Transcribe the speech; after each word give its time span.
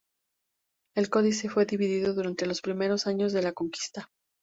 El 0.95 1.11
códice 1.11 1.47
fue 1.47 1.67
dividido 1.67 2.15
durante 2.15 2.47
los 2.47 2.61
primeros 2.61 3.05
años 3.05 3.33
de 3.33 3.43
la 3.43 3.53
conquista. 3.53 4.09